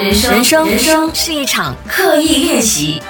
[0.00, 3.02] 人生，人生，人生是一场刻意练习。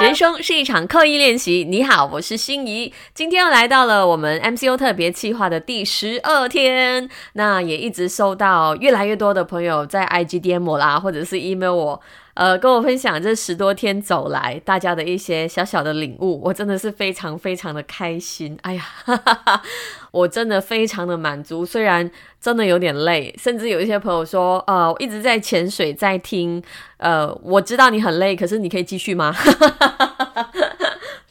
[0.00, 1.66] 人生是一场刻意练习。
[1.68, 7.08] 你好，我是心怡，今天又来到了我们 MCO 特别计划的第十二天。
[7.32, 12.00] 那也一直收到越来越多的朋友在 IGDM 我啦，或者是 email 我。
[12.40, 18.58] 呃，跟我分享这十多天走来大家的一些小小的领悟，我真的是非常非常的开心。
[18.62, 19.62] 哎呀，哈哈哈
[20.10, 22.10] 我真的非常的满足，虽然
[22.40, 26.62] 真的有点累，甚至有一些朋友说，呃，一直在潜水在听，
[26.96, 29.30] 呃，我知道你很累，可是你可以继续吗？
[29.30, 29.68] 哈哈
[29.98, 30.09] 哈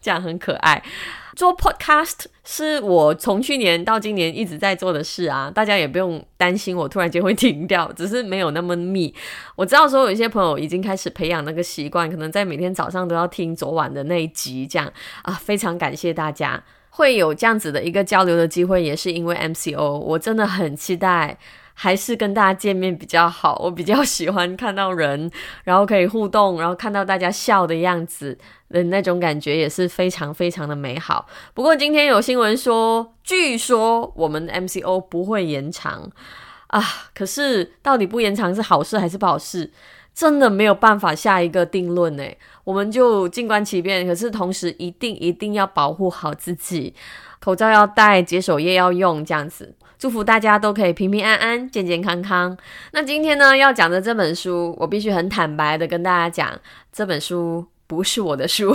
[0.09, 0.81] 这样很可爱。
[1.36, 9.13] 做 podcast 是我从去年到今年一直在做的事啊，大家也不用担心我突然间会停掉，只是没有那么密。
[9.55, 21.38] 我知道说有一些朋友已经开始培养那个习惯，可能在每天早上都要听昨晚的那一集，这样啊，非常感谢大家会有这样子的一个交流的机会，也是因为 MCO，我真的很期待。
[21.82, 25.32] 还是跟大家见面比较好，我比较喜欢看到人，
[25.63, 28.38] 然后可以互动，然后看到大家笑的样子
[28.70, 31.26] 的那种感觉也是非常非常的美好。
[31.54, 36.12] 不过今天有新闻说，据说我们 MCO 不会延长
[36.68, 36.84] 啊，
[37.16, 39.72] 可是到底不延长是好事还是不好事，
[40.13, 42.24] 真的没有办法下一个定论呢。
[42.66, 46.94] 我们就静观其变，可是同时一定一定要保护好自己，
[47.40, 49.76] 口罩要戴，解手液要用，这样子。
[49.99, 52.57] 祝福大家都可以平平安安、健健康康。
[52.93, 56.57] 那今天呢，要讲的这本书，我必须很坦白的跟大家讲，
[56.93, 58.73] 这本书不是我的书，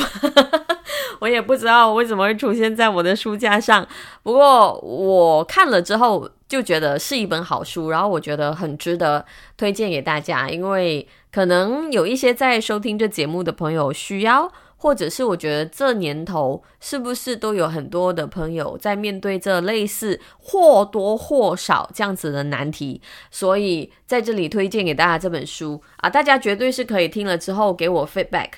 [1.21, 3.89] 我也不知道为什么会出现在我的书架上。
[4.23, 9.25] 不过我看了之后，就觉得是一本好书，然后我觉得很值得
[9.57, 14.53] 推荐给大家，因为可能有一些在收听这节目的朋友需要。
[14.85, 23.01] 或者是我觉得这年头是不是都有很多的朋友在面对这类似或多或少这样子的难题，
[23.31, 28.51] 所以在这里推荐给大家这本书啊，大家绝对是可以听了之后给我 feedback，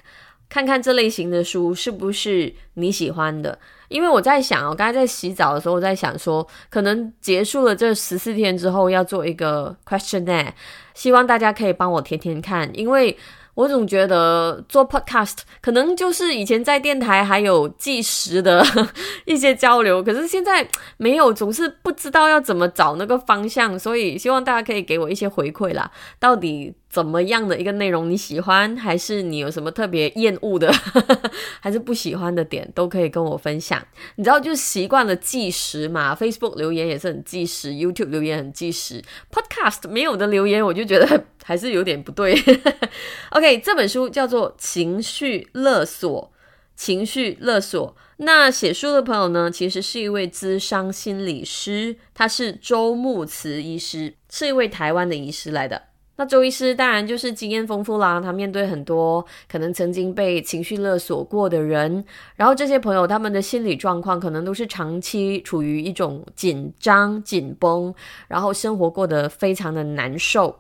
[0.49, 3.57] 看看这类型的书是不是你喜欢的。
[3.87, 10.49] 因为我在想，我刚才在洗澡的时候，我在想说，可能结束了这十四天之后要做一个 questionnaire，
[10.93, 13.17] 希望大家可以帮我填填看，因为。
[13.57, 18.65] 我总觉得做 podcast 可能就是以前在电台还有计时的
[19.27, 20.65] 一些交流，可是现在
[20.99, 25.91] 没有，总是不知道要怎么找那个方向，所以希望大家可以给我一些回馈啦，
[26.21, 26.75] 到底。
[26.89, 30.73] 怎么样的一个内容你喜欢，还是你有什么特别厌恶的，
[31.61, 33.85] 还是不喜欢的点，都可以跟我分享。
[34.15, 42.35] 你知道，就习惯了计时嘛，Facebook 留言也是很计时，YouTube 留言很计时，Podcast 没有的留言，我就觉得还是有点不对。
[43.31, 46.33] OK，这本书叫做《情绪勒索》，
[46.75, 47.95] 情绪勒索。
[48.17, 55.81] 那写书的朋友呢，其实是一位资商心理师，他是周木慈医师，是一位台湾的医师来的。
[56.17, 62.05] 那周医师当然就是经验丰富啦，他面对很多可能曾经被情绪勒索过的人，
[62.35, 67.95] 然后这些朋友他们的心理状况可能都是长期处于一种紧张、紧绷，
[68.27, 70.59] 然后生活过得非常的难受。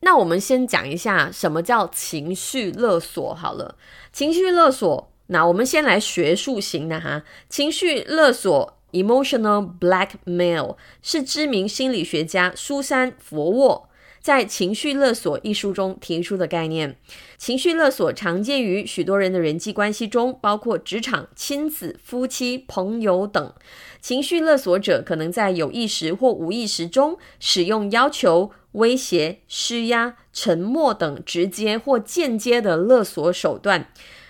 [0.00, 3.76] 那我们先讲一下什么叫情绪勒索好了，
[4.12, 13.86] 情绪勒索，那我们先来学术型的哈，情绪勒索 （emotional blackmail） 是知名心理学家苏珊·佛沃。
[14.22, 16.98] 在《情绪勒索》一书中提出的概念，
[17.38, 23.54] 情绪勒索常见于许多人的人际关系中，包括职场、亲子、夫妻、朋友等。
[24.02, 33.88] 情绪勒索者可能在有意识或无意识中使用要求、威胁、施压、沉默等直接或间接的勒索手段，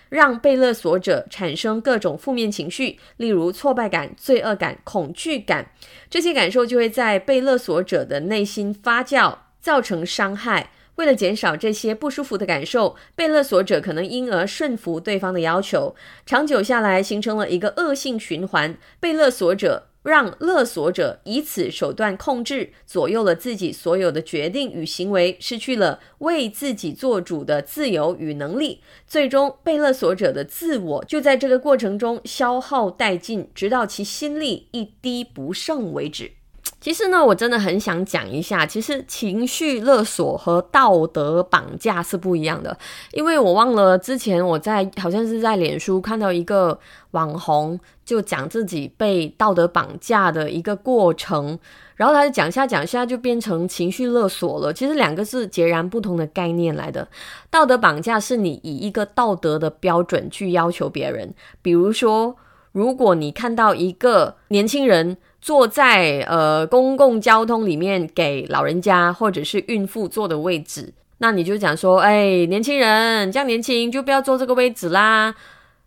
[0.08, 5.72] 让被勒索者产生各种负面情绪，例如挫败感、罪恶感、恐惧感。
[6.08, 9.38] 这些感受就会在被勒索者的内心发酵。
[9.60, 10.70] 造成伤害。
[10.94, 15.94] 为了减少这些不舒服的感受，被勒索者可能因而顺服对方的要求，
[16.24, 18.78] 长久下来形成了一个恶性循环。
[18.98, 28.80] 被勒索者让勒索者以此手段控制、左右了自己所有的决定与行为，失去了为自己做主的自由与能力。
[29.06, 36.32] 最终，被勒索者的自我就在这个过程中消耗殆尽，直到其心力一滴不剩为止。
[36.80, 42.74] 其实呢，我真的很想讲一下，其实情绪勒索和道德绑架是不一样的。
[43.12, 46.78] 因为我忘了之前我在好像是在脸书看到一个
[47.10, 51.58] 网红，就讲自己被道德绑架的一个过程，
[51.96, 54.72] 然后他就讲下讲下就变成情绪勒索了。
[54.72, 57.06] 其实两个是截然不同的概念来的。
[57.50, 62.34] 道德绑架是你以一个道德的标准去要求别人，比如说，
[62.72, 65.16] 如果你看到一个年轻人。
[65.42, 75.34] 坐在呃公共交通里面给老人家或者是孕妇坐的位置，那你就讲说，哎，年轻人这样年轻就不要坐这个位置啦。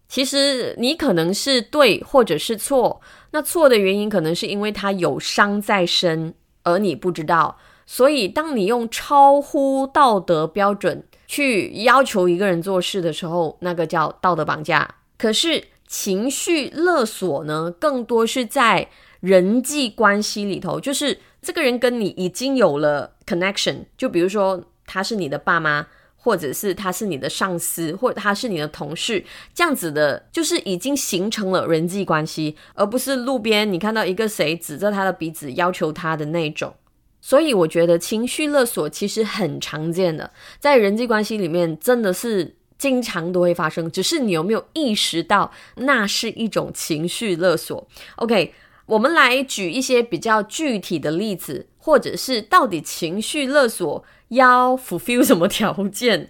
[0.07, 6.33] 其实你可能是对或者是错，那错的原因可能是因为他有伤在身，
[6.63, 7.56] 而你不知道。
[7.86, 14.95] 所以当你用超乎道德标准去要求一个人做事的时候，那个叫道德绑架。
[15.15, 15.63] 可是
[15.94, 18.90] 情绪勒索呢，更多是在。
[19.19, 25.88] 人际关系里头，就是这个人跟你已经有了 connection，就比如说他是你的爸妈，
[26.18, 29.24] 或者是他是你的上司，或者他是你的同事，
[29.54, 36.74] 这样子的，就是已经形成了人际关系，而不是路边你看到一个谁指着他的鼻子要求他的那种。
[37.22, 40.30] 所以我觉得情绪勒索其实很常见的，
[40.60, 47.88] 在人际关系里面真的是经常都会发生，只是你有没有意识到那是一种情绪勒索
[48.18, 48.53] ？OK。
[48.85, 56.30] 我们来举一些比较具体的例子，或者是到底情绪勒索要 fulfill 什么条件？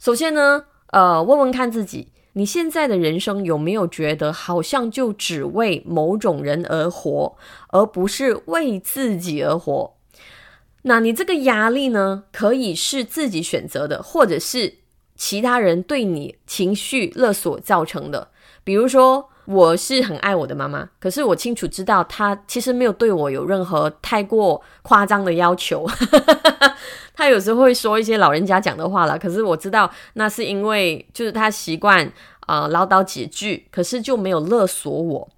[0.00, 7.36] 首先呢，呃，问问看自己，你现在的人生有没有觉得好像就只为某种人而活，
[7.68, 9.94] 而不是为自己而活？
[10.82, 14.78] 那你这个压力呢，可以是自己选择的，或者是
[15.16, 18.28] 其他人对你情绪勒索造成的，
[18.64, 19.28] 比如说。
[19.44, 25.84] 我是很爱我的妈妈，可是我清楚知道她其实没有对我有任何太过夸张的要求。
[27.12, 32.10] 她有时候会说一些老人家讲的话了，可是我知道那是因为就是她习惯
[32.46, 35.28] 啊唠叨几句，可是就没有勒索我。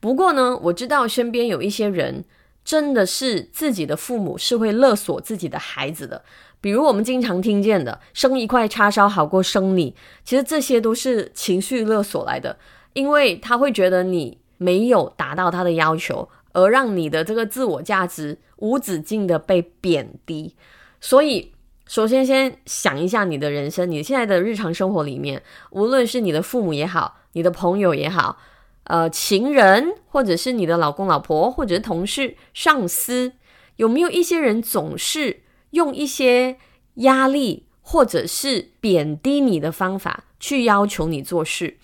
[0.00, 2.24] 不过呢，我知道身边有一些人
[2.64, 6.24] 真的是自己的父母是会勒索自己的孩子的，
[6.60, 12.58] 比如我们经常听见的“生一块叉烧好过生你”，其实这些都是情绪勒索来的。
[12.92, 20.56] 因为他会觉得你没有达到他的要求，而让你的这个自我价值无止境的被贬低。
[21.00, 21.52] 所以，
[21.86, 25.40] 首先先想一下你的人生，你现在的日常生活里面，
[25.70, 28.36] 无论是你的父母也好，你的朋友也好，
[28.84, 33.32] 呃，情人，或者是你的老公老婆，或者是同事、上司，
[33.76, 36.56] 有没有一些人总是用一些
[36.94, 41.78] 压力或者是贬低你的方法去要求你做事？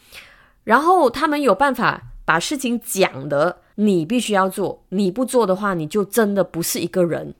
[0.64, 7.34] 然后他们有办法把事情讲的，你必须要做，你不做的话，你就真的不是一个人。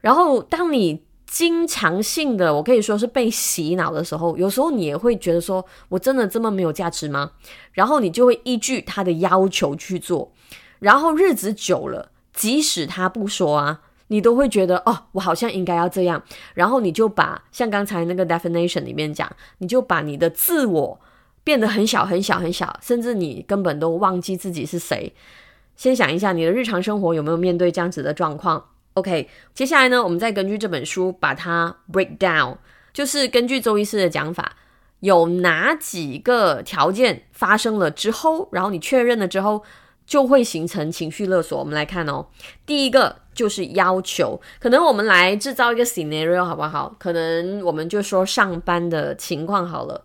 [0.00, 7.32] 然后当你经常性的，我可以说是被洗脑的时候，有时候你也会觉得说，我真的这么没有价值吗？
[7.72, 10.32] 然后你就会依据他的要求去做，
[10.78, 16.22] 然后日子久了，即使他不说啊，你都会觉得哦，我好像应该要这样。
[16.54, 19.28] 然后你就把像刚才那个 definition 里面讲，
[19.58, 21.00] 你就把你的自我。
[21.42, 25.10] 变得很小很小很小，甚至你根本都忘记自己是谁。
[25.74, 28.62] 先想一下，你的日常生活有没有面对这样子的状况
[28.92, 32.58] ？OK，接下来呢，我们再根据这本书把它 break down，
[32.92, 34.54] 就是根据周医师的讲法，
[35.00, 39.62] 有哪几个条件发生了之后，然后你确认了之后，
[40.04, 41.58] 就会形成情绪勒索。
[41.58, 42.26] 我们来看哦，
[42.66, 46.94] 第一个就是要求，可能我们来制造一个 scenario 好不好？
[46.98, 50.04] 可能我们就说上班的情况好了。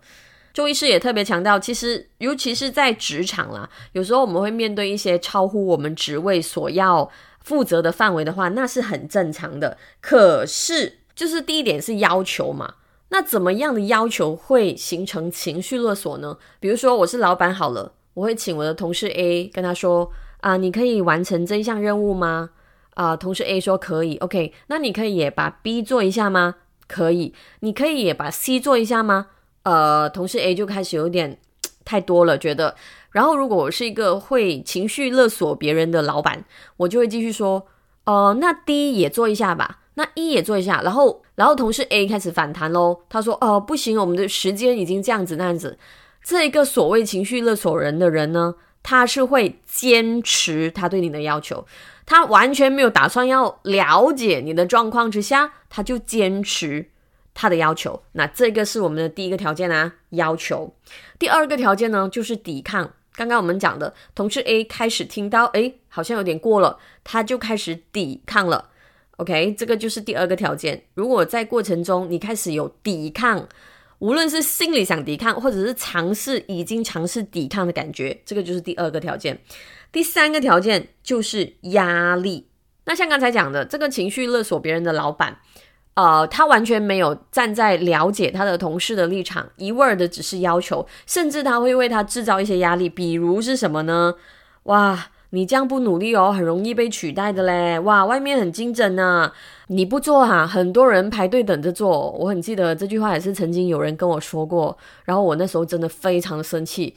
[0.53, 9.77] 周医师也特别强调，其实尤其是在职场啦，有时候我们会面对一些超乎我们职位所要负责的范围的话，那是很正常的。
[9.99, 12.75] 可是，就是第一点是要求嘛，
[13.09, 16.37] 那怎么样的要求会形成情绪勒索呢？
[16.61, 22.51] 比如说，我是老板好了，我会请我的同事 A 跟他说啊，你可以完成这一项任务吗？
[22.95, 26.55] 啊，同事 A 说可以，OK，那你可以也把 B 做一下吗？
[26.87, 29.27] 可以，你可以也把 C 做一下吗？
[29.63, 31.39] 呃，同事 A 就开始有点
[31.83, 32.75] 太多了，觉得。
[33.11, 36.43] 然后，如果我是一个会情绪勒索别人的老板，
[36.77, 37.65] 我就会继续说，
[38.03, 40.81] 呃，那 D 也做一下吧，那 E 也做一下。
[40.81, 45.77] 然后，然后同事 A 开始反弹喽，他说，哦，不行，我们的时间已经这样子那样子。
[46.23, 51.65] 这一个所谓情绪勒索人的人呢，他是会坚持他对你的要求，
[52.05, 56.89] 他完全没有打算要了解你的状况之下，他就坚持。
[57.37, 60.73] 他的要求，那这个是我们的第一个条件啊，要求。
[61.19, 68.69] 第二个条件呢，就是抵抗，刚刚我们讲的，同事 A 开始听到，哎，好像有点过了，他就开始抵抗了。
[69.17, 70.83] OK，这个就是第二个条件。
[70.93, 73.45] 如果在过程中你开始有抵抗，
[73.99, 79.39] 无论是心里想抵抗，或者是尝试已经尝试抵抗的感觉，这个就是第二个条件。
[79.91, 82.47] 第三个条件就是压力。
[82.85, 85.39] 那像刚才讲的，这个情绪勒索别人的老板。
[85.95, 94.13] 呃，他完全没有站在了解他的同事的立场，一味的只是要求，甚至他会为他制造一些压力，比如是什么呢？
[94.63, 97.79] 哇，你这样不努力哦，很容易被取代的嘞！
[97.79, 99.31] 哇，外面很精整呢，
[99.67, 102.11] 你不做哈，很多人排队等着做。
[102.11, 106.95] 我很记得这句话也是曾经有人跟我说过，然后我那时候真的非常生气，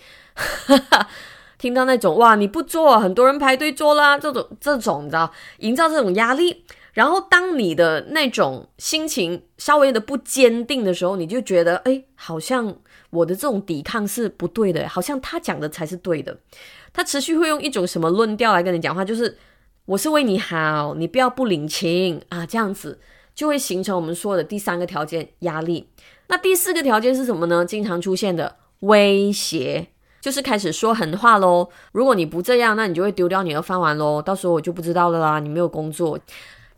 [1.59, 6.65] 听到那种哇你不做，很多人排队做啦，这种这种你知道，营造这种压力。
[6.95, 12.75] 然后，当你的那种心情稍微的不坚定的时候，你就觉得，哎，好像
[13.11, 16.39] 我的这种抵抗是不对的，好像他讲的才是对的。
[16.93, 19.39] 他持续会用一种什么论调来跟你讲话，就是
[19.85, 22.99] 我是为你好，你不要不领情啊，这样子
[23.35, 25.89] 就会形成我们说的第三个条件压力。
[26.29, 27.65] 那第四个条件是什么呢？
[27.65, 29.89] 经常出现的威胁，
[30.21, 31.69] 就是开始说狠话喽。
[31.93, 36.19] 如果你不这样，那你就会丢掉你的饭碗喽，到时候我就不知道了啦，你没有工作。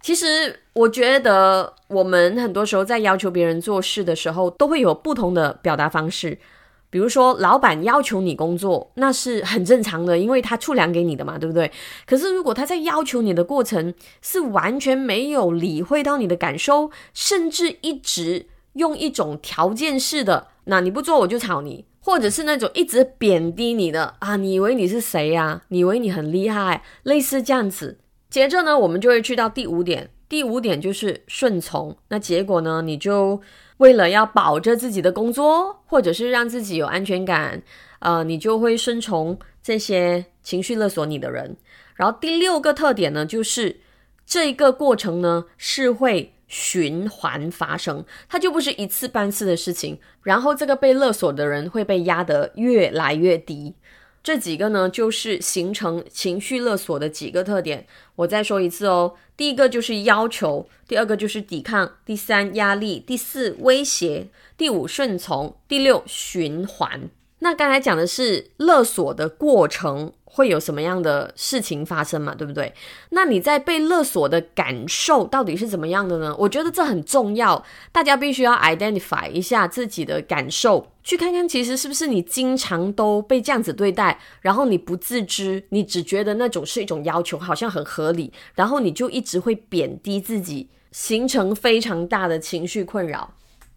[0.02, 6.38] 其实我觉得，我们很多时候在要求别人做事的时候，都会有不同的表达方式。
[6.88, 11.70] 比如说，老板要求你工作，那是很正常的，因为他出粮给你的嘛，对不对？
[12.04, 25.62] 可是如果他在要求你的过程是完全没有理会到你的感受，甚至一直用一种条件式的，那你不做我就炒你，或者是那种一直贬低你的啊，你以为你是谁呀？
[25.68, 26.82] 你以为你很厉害？
[27.04, 27.98] 类似这样子。
[28.30, 30.08] 接着呢，我们就会去到第五点。
[30.28, 31.96] 第五点就是顺从。
[32.08, 33.40] 那结果呢，你就
[33.78, 37.60] 为了要保着自己的工作，或者是让自己有安全感，
[37.98, 41.56] 呃，你就会顺从这些情绪勒索你的人。
[41.96, 43.80] 然后第六个特点呢，就是
[44.24, 49.98] 这个过程呢是会循环发生，它就不是一次半次的事情。
[50.22, 53.74] 然后这个被勒索的人会被压得越来越低。
[54.22, 57.86] 这几个呢，就是形成情绪勒索的几个特点。
[58.16, 67.08] 我再说一次哦，第一个就是要求，第二个就是抵抗，第三压力，第四威胁，第五顺从，第六循环。
[67.38, 70.12] 那刚才讲的是勒索的过程。
[70.32, 72.32] 会有什么样的事情发生嘛？
[72.34, 72.72] 对不对？
[73.10, 76.34] 那你在被勒索的感受到底是怎么样的呢？
[76.38, 93.34] 我觉得这很重要，大家必须要 identify 一下自己的感受，去看看其实是不是你经常都被这样子对待，然后你不自知，你只觉得那种是一种要求，好像很合理，然后你就一直会贬低自己，形成非常大的情绪困扰。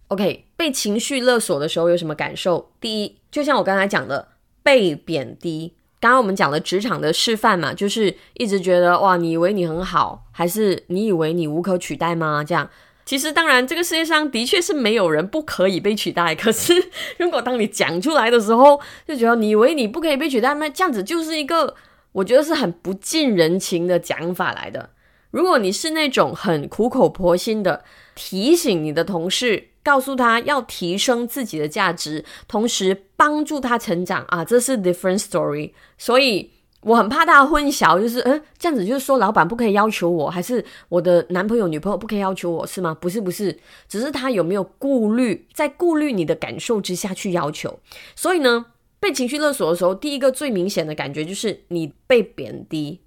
[0.10, 2.72] OK，被情绪勒索的时候有什么感受？
[2.79, 4.27] 第一，就像我刚才讲的，
[4.62, 5.74] 被贬低。
[6.03, 12.43] 刚刚我们讲的职场的示范嘛，就是一直觉得哇，你以为你很好，还是你以为你无可取代吗？
[12.45, 12.69] 这样，
[13.05, 16.36] 其实当然，这个世界上的确是没有人不可以被取代。
[16.36, 16.74] 可是，
[17.17, 20.67] 如果当你讲出来的时候，就觉得你以为你不可以被取代吗？
[20.67, 21.74] 这样子就是一个
[22.12, 24.89] 我觉得是很不近人情的讲法来的。
[25.31, 29.69] 如果你是那种很苦口婆心的提醒你的同事。
[29.84, 35.72] 告诉他要提升自己的价值，同时帮助他成长啊，这是 different story。
[35.98, 36.50] 所以
[36.82, 42.94] 我很怕大家混淆，就是嗯，这样子就是说老板不可以要求我，还是我的男朋友女朋友不可以要求我是吗？
[43.00, 47.80] 不是不是，只是他有没有顾虑，在顾虑你的感受之下去要求。
[48.16, 48.66] 所以呢，
[49.00, 53.02] 被情绪勒索的时候，第一个最明显的感觉就是你被贬低。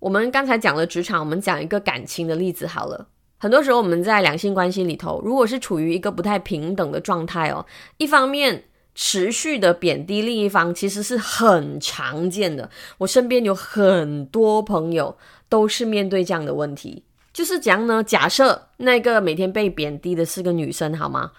[0.00, 3.08] 我们刚才讲了职场，我们讲一个感情的例子好了。
[3.36, 7.66] 很多时候，我们在两性关系里头，如果是处于一个不太平等的状态哦，
[7.98, 8.64] 一方面
[8.94, 12.70] 持续的贬低另一方，其实是很常见的。
[12.98, 15.18] 我身边有很多朋友
[15.50, 21.32] 都是面对这样的问题，就是讲呢，假设那个每天被贬低的是个女生，好吗？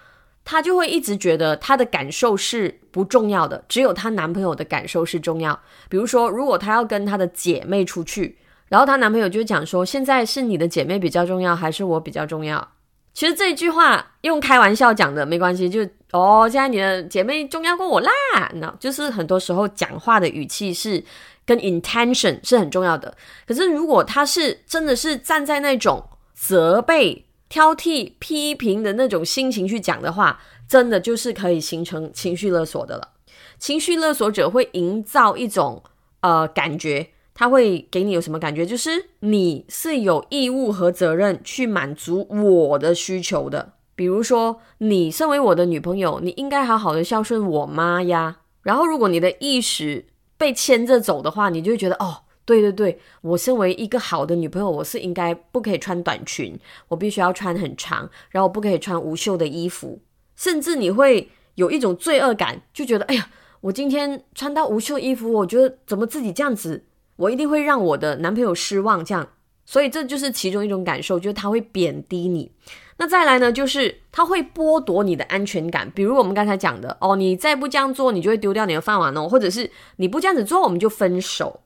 [0.44, 5.58] 她就会一直觉得她的感受是不重要的，只有她男朋友的感受是重要。
[5.88, 8.38] 比如说，如果她要跟她的姐妹出去。
[8.68, 12.72] 然后她男朋友就讲说：“现在是你的姐妹比较重要，还是我比较重要？”
[13.14, 15.80] 其实这句话用开玩笑讲的没关系，就
[16.12, 18.10] 哦，现在你的姐妹重要过我啦。
[18.56, 21.02] 那就是很多时候讲话的语气是
[21.46, 23.16] 跟 intention 是很重要的。
[23.46, 33.12] 可是如果他是真的是站在那种责备、挑剔、批评的那种心情去讲的话，真的就是可以形成情绪勒索的了。
[33.58, 35.82] 情绪勒索者会营造一种
[36.20, 37.08] 呃感觉。
[37.38, 38.64] 他会给你有什么感觉？
[38.64, 43.74] 就是你是有义务和责任去满足我的需求的。
[43.94, 48.38] 比如说，你身为我的女朋友，你应该好好的孝顺我妈呀。
[48.62, 50.06] 然后，如果你的意识
[50.38, 60.00] 被牵着走的话，你就会觉得哦，对对对，我身为一个好的女朋友，我是应该不可以穿短裙，我必须要穿很长，然后不可以穿无袖的衣服，
[60.34, 63.28] 甚至你会有一种罪恶感，就觉得哎呀，
[63.60, 66.84] 我今天穿到无袖衣服，我觉得怎么自己这样子，
[67.16, 69.28] 我一定会让我的男朋友失望，这样，
[69.64, 72.52] 所以这就是其中一种感受，就是他会贬低你。
[72.98, 81.60] 那再来呢，就是他会剥夺你的安全感，比如我们刚才讲的哦，你再不这样做，你就会丢掉你的饭碗哦，或者是你不这样子做，我们就分手，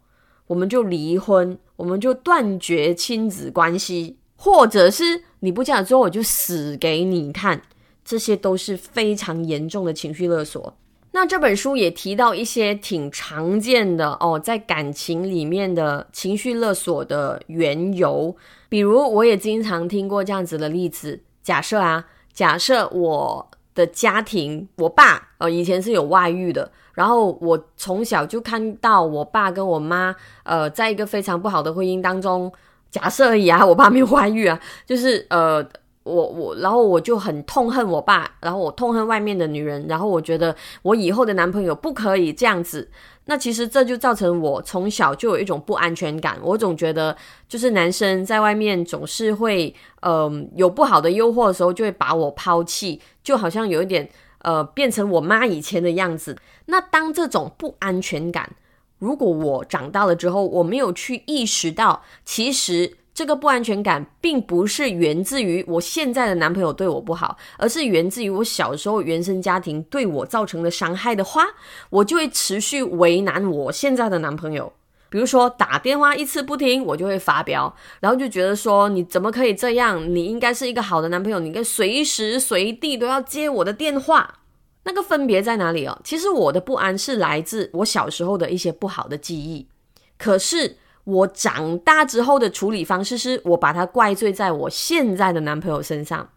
[0.49, 7.63] 我们就离婚，我们就断绝亲子关系，或者是你不这样做，我就死给你看，
[8.05, 10.77] 这些都是非常严重的情绪勒索。
[11.13, 18.37] 那这本书也提到一些挺常见的哦，在感情里面的情绪勒索的缘由。
[18.69, 21.21] 比如，我也经常听过这样子的例子。
[21.43, 30.15] 假设啊，假设我的家庭，我爸呃以前是有外遇的，然后我从小就看到我爸跟我妈
[30.45, 32.53] 呃在一个非常不好的婚姻当中。
[32.89, 35.69] 假设而已啊，我爸没有外遇啊，就是呃。
[36.11, 42.91] 我我，然后我就很痛恨我爸，然后我痛恨外面的女人，然后我觉得我以后的男朋友不可以这样子。
[43.27, 47.17] 那其实这就造成我从小就有一种不安全感，我总觉得
[47.49, 54.09] 就是男生在外面总是会，嗯，有不好的诱惑的时候就会把我抛弃，就好像有一点
[54.41, 56.37] 呃变成我妈以前的样子。
[56.67, 58.51] 那当这种不安全感，
[58.99, 62.97] 如果我长大了之后，我没有去意识到，其实。
[63.21, 71.45] 这个不安全感并不是源自于我现在的男朋友对我不好，而是源自于我小时候原生家庭对我造成的伤害的话，
[71.91, 74.73] 我就会持续为难我现在的男朋友。
[75.11, 80.03] 比如说打电话一次不听，我就会发飙，然后就觉得说你怎么可以这样？
[80.15, 84.37] 你应该是一个好的男朋友，你该随时随地都要接我的电话。
[84.85, 86.01] 那个分别在哪里哦？
[86.03, 89.69] 其实我的不安是来自我小时候的一些不好的记忆，
[90.17, 90.79] 可是。
[91.05, 96.29] 我长大之后的处理方式是我把它怪罪在我现在的男朋友身上，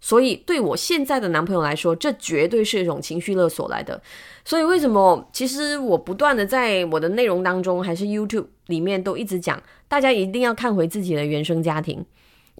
[0.00, 4.00] 所以对我现在的男朋友来说，这绝对是一种情绪勒索来的。
[4.44, 5.28] 所以为什么？
[5.32, 12.04] 其实我不断的在我的内容当中，还是 YouTube 里面都一直讲，大家一定要看回自己的原生家庭，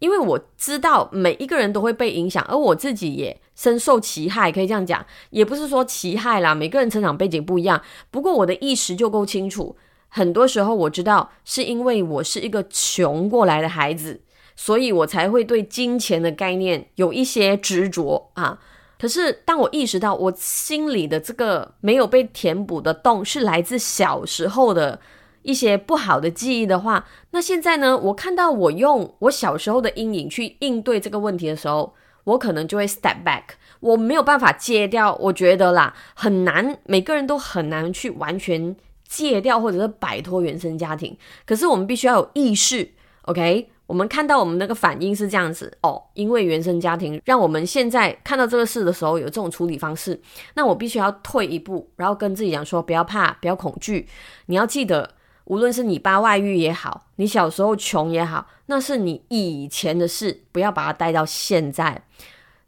[0.00, 9.76] 因为我知道每一个人都会被影响，而我自己也深受其害，可以这样讲，也不是说其害啦，每个人成长背景不一样，不过我的意识就够清楚。
[10.08, 14.20] 很多时候我知道是因为我是一个穷过来的孩子，
[14.56, 18.58] 所以我才会对金钱的概念有一些执着啊。
[18.98, 24.98] 可是当我意识到我心里的这个没有被填补的洞是来自小时候的
[25.42, 31.94] 一些不好的记忆的话，那现在呢，我看到我用我小时候的阴影去应对这个问题的时候，
[32.24, 33.44] 我可能就会 step back，
[33.78, 35.14] 我没有办法戒掉。
[35.20, 38.74] 我觉得啦，很难，每个人都很难去完全。
[39.08, 41.16] 戒掉或者是摆脱原生家庭，
[41.46, 42.88] 可是我们必须要有意识
[43.22, 43.70] ，OK？
[43.86, 50.20] 我们看到我们那个反应是这样子哦，因为原生家庭让我们现在看到这个事的时候有这种处理方式，
[50.54, 54.06] 那我必须要退一步，然后跟自己讲说不要怕，不要恐惧。
[54.44, 55.14] 你要记得，
[55.46, 62.04] 无论是你爸外遇也好，你小时候穷也好，那是你以前的事，不要把它带到现在，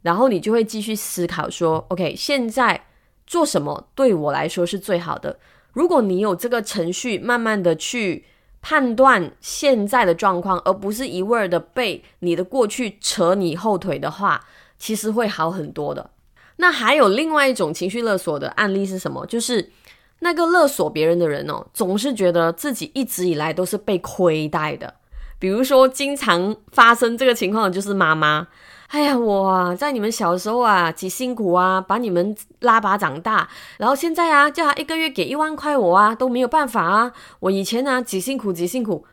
[0.00, 2.16] 然后你就会继续思考说，OK？
[2.16, 2.87] 现在
[3.26, 5.38] 做什么对我来说是最好的？
[5.72, 8.24] 如果你有这个程序，慢慢的去
[8.61, 14.44] 判断现在的状况，而不是一味的被你的过去扯你后腿的话，
[14.78, 16.11] 其实会好很多的。
[16.56, 19.24] 那还有另外一种情绪勒索的案例是什么？
[19.26, 19.70] 就是
[20.18, 24.94] 那个勒索别人的人哦，总是觉得自己一直以来都是被亏待的。
[25.38, 28.48] 比如说，经常发生这个情况的就是妈妈。
[28.90, 33.48] 哎呀，我，在你们小时候啊，几辛苦啊，把你们拉拔长大，
[33.79, 37.12] 然后现在啊，叫他一个月给一万块我啊，都没有办法啊。
[37.38, 39.07] 我以前呢，几辛苦几辛苦，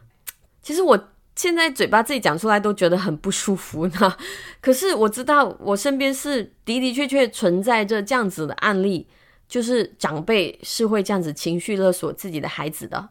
[0.63, 0.99] 其实我
[1.35, 4.17] 现在嘴巴自己讲出来都觉得很不舒服呢。
[4.59, 9.07] 可是我知道，我身边是的的确确存在着这样子的案例，
[9.47, 13.09] 就是长辈是会这样子情绪勒索自己的孩子的。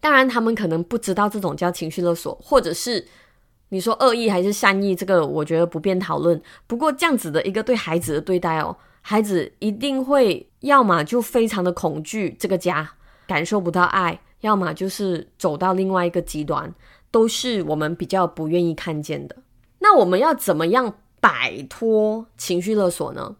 [0.00, 3.06] 当然，他们可能不知道这种叫情绪勒索，或者是。
[3.72, 6.40] 你说恶意还是善意，这个我觉得不便讨论。
[6.66, 12.90] 不过这样子的一个对孩子的对待哦，孩子一定会要么就非常的恐惧这个家，
[13.28, 16.74] 感受不到爱，要么就是走到另外一个极端，
[17.12, 19.36] 都是我们比较不愿意看见的。
[19.78, 23.36] 那我们要怎么样摆脱情绪勒索呢？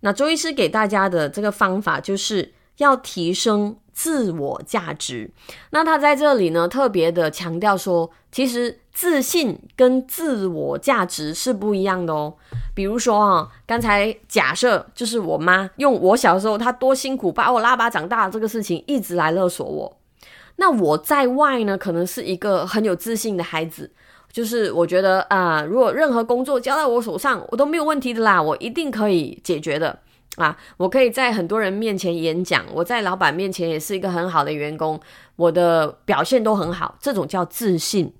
[0.00, 5.30] 那周医师给大家的这个方法就是要提升自我价值。
[5.68, 8.80] 那他在这里呢特别的强调说，其实。
[8.96, 12.32] 自信跟自我价值是不一样的哦。
[12.74, 19.98] 比如说啊，刚才假设就是我妈用我小时候她多辛苦把我拉拔长大这个事情一直来勒索我，
[20.56, 23.92] 那我在外呢可能是一个很有自信的孩子，
[24.32, 29.98] 就是我觉得啊，如果任何工作交在我手上，我都没有问题的啦，我一定可以解决的。
[30.36, 34.98] 啊，我可以在很多人面前演讲，我在老板面前也是一个很好的员工，
[35.36, 38.12] 我的表现都很好，这种叫自信。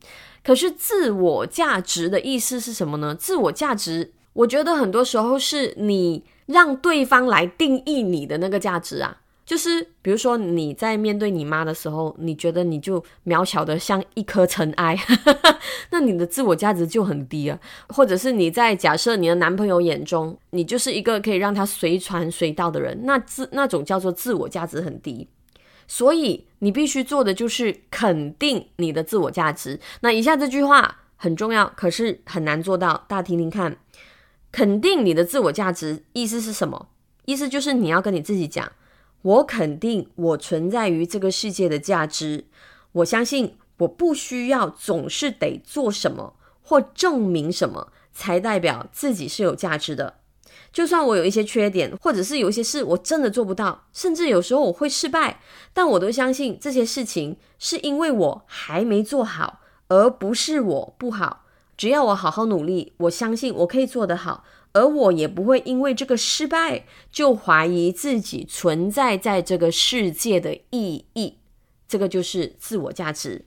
[0.46, 3.12] 可是自我价值的意思是什么呢？
[3.16, 9.22] 自我价值，我觉得很多时候是你让对方来定义你的那个价值啊。
[9.44, 14.96] 就是比如说你在面对你妈的时候，你觉得你就渺小的像一颗尘埃，
[15.90, 17.58] 那你的自我价值就很低啊。
[17.88, 25.28] 或者是你在假设你的男朋友眼中，你就是一个可以让他随传随到的人，那自那种叫做自我价值很低。
[25.86, 29.80] 所以你必须做的就是肯定你的自我价值。
[30.00, 33.76] 那以下这句话很重要，可是很难做到，大家听听看。
[34.52, 36.88] 肯定你的自我价值意思是什么？
[37.26, 38.72] 意思就是你要跟你自己讲。
[39.22, 42.44] 我肯定我存在于这个世界的价值。
[42.92, 50.18] 我相信我不需要总是得做什么或证明什么才代表自己是有价值的。
[50.76, 55.40] 就算我有一些缺点，或者是有一些事我真的做不到，甚至有时候我会失败，
[55.72, 61.46] 但我都相信这些事情是因为我还没做好，而不是我不好。
[61.78, 64.44] 只要我好好努力，我相信我可以做得好。
[64.74, 71.38] 而我也不会因为这个失败就怀疑自己存在在这个世界的意义，
[71.88, 73.46] 这个就是自我价值。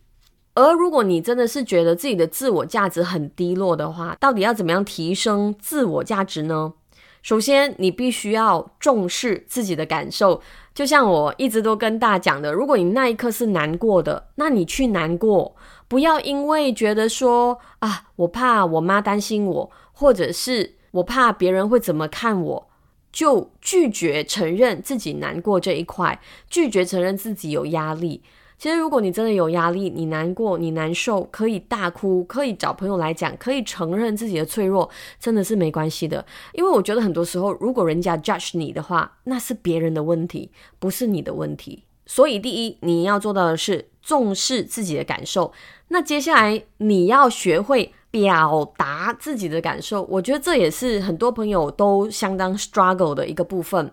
[0.56, 6.74] 而如果你真的是觉得自己的自我价值很低落的话，到底要怎么样提升自我价值呢？
[7.22, 10.42] 首先，你必须要重视自己的感受。
[10.74, 15.56] 就像我一直都跟大家讲的，如果你那一刻是难过的，那你去难过，
[15.88, 20.76] 不要因为觉得说啊，我怕我妈担心我，或者是。
[20.92, 22.68] 我怕别人会怎么看我，
[23.12, 28.24] 就拒绝承认自己难过这一块，拒绝承认自己有压力。
[28.60, 36.26] 其实，如果你真的有压力，你难过，你难受，可以大哭，可以找朋友来讲，可以承认自己的脆弱，真的是没关系的。
[36.52, 41.86] 因为我觉得很多时候，如果人家 judge 你的话，那是别人的问题，不是你的问题。
[42.06, 45.54] 所以，第一，你要做到的是重视自己的感受。
[45.88, 47.94] 那接下来，你要学会。
[48.12, 53.92] 表达自己的感受，我觉得这也是很多朋友都相当 struggle 的一个部分。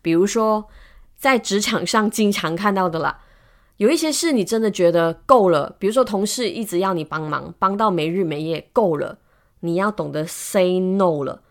[0.00, 0.66] 比如说，
[1.18, 3.18] 在职场上经常看到的啦，
[3.78, 9.18] 有一些事你真的觉得够了，比如说同事一直要你帮忙，帮到没日没夜，够了，
[9.60, 11.42] 你要懂得 say no 了。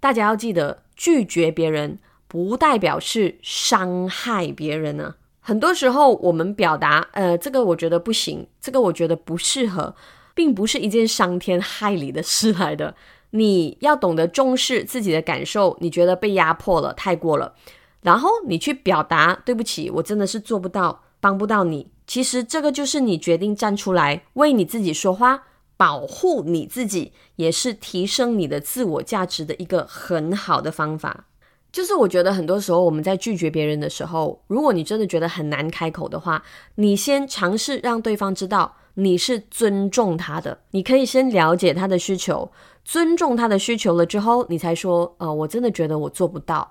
[0.00, 5.14] 大家要记得，拒绝别人不代表是伤害别人呢。
[5.40, 9.94] 很多时候我们表达，呃，这个我觉得不行，这个我觉得不适合。
[10.34, 12.94] 并不是一件伤天害理的事来的，
[13.32, 15.76] 你要懂得重视自己的感受。
[15.82, 17.52] 你觉得被压迫了，太过了，
[18.00, 21.92] 然后你去表达，对不起，我真的是做不到，帮不到你。
[22.04, 25.44] 其实这个就是你决定站出来为你自己说话，
[25.76, 31.26] 保护你自己，也是提升你的自我价值的一个很好的方法。
[31.70, 36.42] 就是我觉得很多时候我们在拒绝别人的时候，如果你真的觉得很难开口的话，
[36.74, 38.76] 你先尝试让对方知道。
[38.94, 42.52] 你是尊重他的，你可以先了解他的需求，
[42.84, 46.70] 尊重他的需求了之后，你才说，呃，我真的觉得我做不到，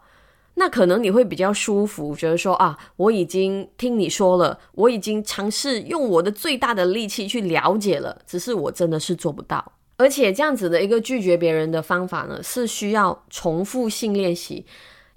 [0.56, 14.66] 那可能你会比较舒服，觉得说啊，我已经听你说了，我已经尝试用我的最大的力气去了解了，只是我真的是做不到，而且这样子的一个拒绝别人的方法呢，是需要重复性练习，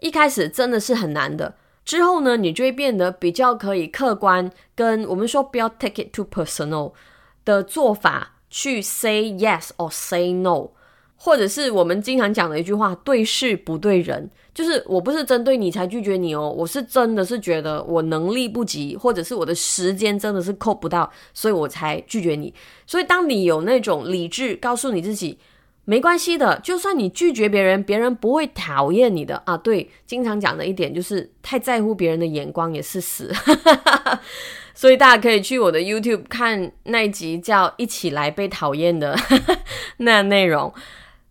[0.00, 1.56] 一开始真的是很难的。
[1.84, 6.92] 之后呢，你就会变得比较可以客观，跟我们说不要 take it too personal
[7.44, 10.70] 的做法去 say yes or say no，
[11.24, 22.52] 或者是我们经常讲的一句话，对事不对人，就是我不是针对你才拒绝你哦，我是真的是觉得我能力不及，或者是我的时间真的是扣不到，所以我才拒绝你。
[22.87, 25.38] 所以当你有那种理智告诉你自己。
[25.87, 29.54] 没关系的，就算你拒绝别人，别人不会讨厌你的啊。
[29.54, 33.30] 对，经常讲的一点就是太在乎别人的眼光也是死，
[34.74, 39.14] 所以大家可以去我的 YouTube 看那一集叫《一起来被讨厌》的
[39.98, 40.72] 那内容。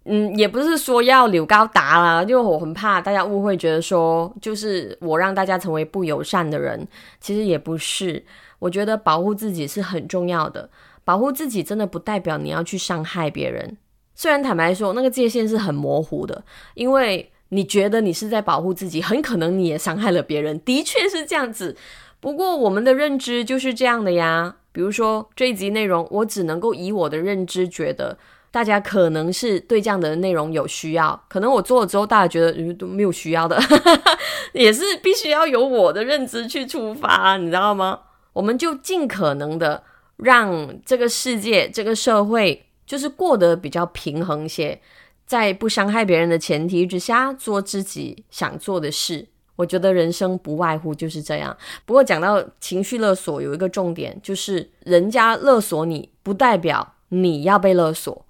[0.06, 6.86] 嗯，也不是说要柳高达啦，就我很怕大家误会，觉得说就是我让大家成为不友善的人，
[7.22, 8.22] 其实也不是。
[8.60, 10.70] 我觉得保护自己是很重要的，
[11.06, 13.78] 保护自己真的不代表你要去伤害别人。
[14.14, 21.78] 虽然坦白说，那个界限是很模糊的，因为你觉得你是在保护自己，很可能你也伤害了别人，的确是这样子。
[22.20, 28.18] 不过我们的认知就是这样的呀，比如说这一集内容，我只能够以我的认知觉得。
[28.54, 33.60] 大家可能是对这样的内容有需要，可能我做了之后，大家觉得都没有需要的，
[34.54, 38.02] 也是必须要由我的认知去出发，你知道吗？
[38.34, 39.82] 我们就尽可能的
[40.18, 44.80] 让这个世界、这个社会就是过得比较平衡些，
[45.26, 49.28] 在不伤害别人的前提之下，做自己想做的事。
[49.56, 51.58] 我觉得人生不外乎就是这样。
[51.88, 58.24] 不过讲到情绪勒索，有一个重点就是，人家勒索你，不代表你要被勒索。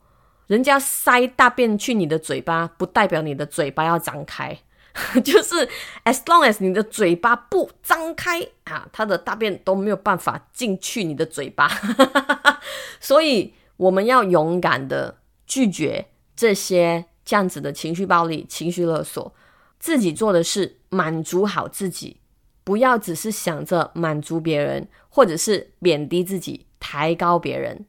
[0.53, 4.55] 人家塞大便去你的嘴巴，不代表你的嘴巴要张开，
[5.25, 5.67] 就是
[6.05, 11.67] as long as 你的嘴巴不张开啊，他的大便都没有办法进去你的嘴巴。
[13.01, 19.33] 所以我们要勇敢的拒绝这些这样子的情绪暴力、情绪勒索，
[19.79, 22.17] 自己做的事满足好自己，
[22.63, 27.87] 不要只是想着满足别人，或者是贬低自己、抬高别人。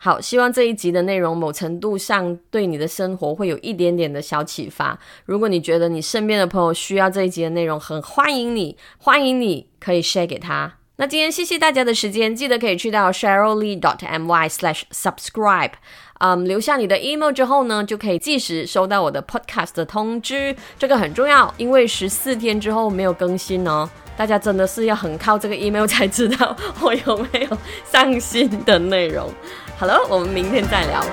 [0.00, 4.96] 好，希望这一集的内容某程度上对你的生活会有一点点的小启发。
[5.24, 10.74] 如果你觉得你身边的朋友需要这一集的内容，很欢迎你，欢迎你可以 share 给他。
[11.00, 15.72] 那今天谢谢大家的时间，记得可以去到 sheryllee dot my slash subscribe，
[16.20, 20.54] 嗯，留下你的 email 之后呢，就可以即时收到我的 podcast 的通知。
[20.78, 29.28] 这个很重要，因为十四天之后没有更新哦，大家真的是要很靠这个 email 才知道我有没有上新的内容。
[29.78, 31.04] 好了我们明天再聊。